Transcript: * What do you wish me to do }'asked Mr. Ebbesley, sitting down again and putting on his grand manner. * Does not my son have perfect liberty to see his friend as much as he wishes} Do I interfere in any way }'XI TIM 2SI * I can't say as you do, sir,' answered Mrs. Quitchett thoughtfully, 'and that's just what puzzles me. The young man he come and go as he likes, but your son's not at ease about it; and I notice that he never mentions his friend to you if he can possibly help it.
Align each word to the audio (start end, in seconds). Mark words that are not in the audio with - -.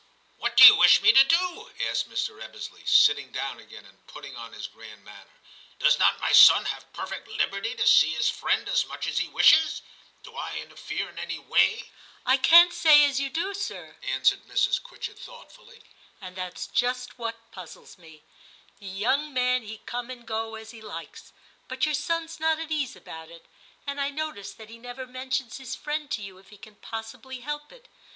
* 0.21 0.37
What 0.39 0.57
do 0.57 0.65
you 0.65 0.75
wish 0.75 1.03
me 1.03 1.13
to 1.13 1.23
do 1.23 1.69
}'asked 1.87 2.09
Mr. 2.09 2.41
Ebbesley, 2.43 2.83
sitting 2.87 3.31
down 3.31 3.59
again 3.59 3.85
and 3.85 4.03
putting 4.07 4.35
on 4.35 4.51
his 4.51 4.65
grand 4.65 5.03
manner. 5.05 5.29
* 5.57 5.77
Does 5.79 5.99
not 5.99 6.19
my 6.19 6.31
son 6.31 6.65
have 6.65 6.91
perfect 6.91 7.27
liberty 7.27 7.75
to 7.75 7.85
see 7.85 8.13
his 8.15 8.27
friend 8.27 8.67
as 8.67 8.87
much 8.87 9.05
as 9.05 9.19
he 9.19 9.27
wishes} 9.27 9.83
Do 10.23 10.35
I 10.35 10.55
interfere 10.57 11.07
in 11.07 11.19
any 11.19 11.37
way 11.37 11.75
}'XI 11.77 11.77
TIM 11.77 11.91
2SI 11.91 11.93
* 12.07 12.25
I 12.33 12.37
can't 12.37 12.73
say 12.73 13.03
as 13.05 13.19
you 13.19 13.29
do, 13.29 13.53
sir,' 13.53 13.95
answered 14.01 14.41
Mrs. 14.47 14.81
Quitchett 14.81 15.19
thoughtfully, 15.19 15.83
'and 16.19 16.35
that's 16.35 16.65
just 16.65 17.19
what 17.19 17.51
puzzles 17.51 17.99
me. 17.99 18.23
The 18.79 18.87
young 18.87 19.31
man 19.35 19.61
he 19.61 19.81
come 19.85 20.09
and 20.09 20.25
go 20.25 20.55
as 20.55 20.71
he 20.71 20.81
likes, 20.81 21.31
but 21.67 21.85
your 21.85 21.93
son's 21.93 22.39
not 22.39 22.57
at 22.57 22.71
ease 22.71 22.95
about 22.95 23.29
it; 23.29 23.45
and 23.85 24.01
I 24.01 24.09
notice 24.09 24.51
that 24.55 24.71
he 24.71 24.79
never 24.79 25.05
mentions 25.05 25.57
his 25.59 25.75
friend 25.75 26.09
to 26.09 26.23
you 26.23 26.39
if 26.39 26.49
he 26.49 26.57
can 26.57 26.77
possibly 26.77 27.41
help 27.41 27.71
it. 27.71 27.87